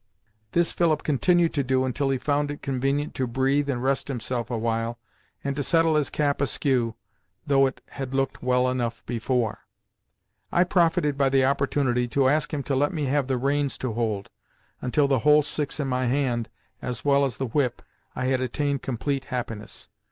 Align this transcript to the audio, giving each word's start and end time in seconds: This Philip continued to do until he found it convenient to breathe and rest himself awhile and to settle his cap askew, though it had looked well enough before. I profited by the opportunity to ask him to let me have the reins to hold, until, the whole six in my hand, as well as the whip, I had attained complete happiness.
This 0.53 0.71
Philip 0.71 1.03
continued 1.03 1.53
to 1.53 1.63
do 1.63 1.85
until 1.85 2.09
he 2.09 2.17
found 2.17 2.49
it 2.49 2.63
convenient 2.63 3.13
to 3.13 3.27
breathe 3.27 3.69
and 3.69 3.83
rest 3.83 4.07
himself 4.07 4.49
awhile 4.49 4.97
and 5.43 5.55
to 5.55 5.61
settle 5.61 5.93
his 5.95 6.09
cap 6.09 6.41
askew, 6.41 6.95
though 7.45 7.67
it 7.67 7.81
had 7.89 8.15
looked 8.15 8.41
well 8.41 8.67
enough 8.67 9.05
before. 9.05 9.59
I 10.51 10.63
profited 10.63 11.19
by 11.19 11.29
the 11.29 11.45
opportunity 11.45 12.07
to 12.07 12.27
ask 12.29 12.51
him 12.51 12.63
to 12.63 12.75
let 12.75 12.91
me 12.91 13.05
have 13.05 13.27
the 13.27 13.37
reins 13.37 13.77
to 13.77 13.93
hold, 13.93 14.31
until, 14.81 15.07
the 15.07 15.19
whole 15.19 15.43
six 15.43 15.79
in 15.79 15.87
my 15.87 16.07
hand, 16.07 16.49
as 16.81 17.05
well 17.05 17.23
as 17.23 17.37
the 17.37 17.45
whip, 17.45 17.83
I 18.15 18.25
had 18.25 18.41
attained 18.41 18.81
complete 18.81 19.25
happiness. 19.25 19.87